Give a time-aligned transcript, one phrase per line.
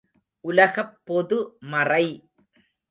[0.45, 1.39] உலகப் பொது
[1.65, 2.05] மறை!